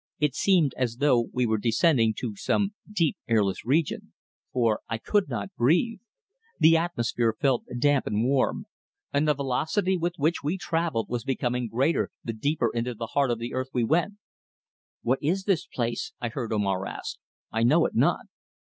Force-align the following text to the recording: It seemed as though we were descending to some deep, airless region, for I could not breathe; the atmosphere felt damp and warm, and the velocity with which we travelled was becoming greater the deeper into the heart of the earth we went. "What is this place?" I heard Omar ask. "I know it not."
It 0.19 0.33
seemed 0.33 0.73
as 0.77 0.95
though 0.95 1.29
we 1.31 1.45
were 1.45 1.59
descending 1.59 2.15
to 2.21 2.35
some 2.35 2.73
deep, 2.91 3.17
airless 3.27 3.63
region, 3.63 4.13
for 4.51 4.79
I 4.89 4.97
could 4.97 5.29
not 5.29 5.53
breathe; 5.55 5.99
the 6.57 6.75
atmosphere 6.75 7.35
felt 7.39 7.65
damp 7.77 8.07
and 8.07 8.23
warm, 8.25 8.65
and 9.13 9.27
the 9.27 9.35
velocity 9.35 9.97
with 9.99 10.15
which 10.17 10.41
we 10.41 10.57
travelled 10.57 11.07
was 11.07 11.23
becoming 11.23 11.67
greater 11.67 12.09
the 12.23 12.33
deeper 12.33 12.71
into 12.73 12.95
the 12.95 13.09
heart 13.13 13.29
of 13.29 13.37
the 13.37 13.53
earth 13.53 13.69
we 13.73 13.83
went. 13.83 14.15
"What 15.03 15.19
is 15.21 15.43
this 15.43 15.67
place?" 15.67 16.13
I 16.19 16.29
heard 16.29 16.51
Omar 16.51 16.87
ask. 16.87 17.19
"I 17.51 17.61
know 17.61 17.85
it 17.85 17.93
not." 17.93 18.25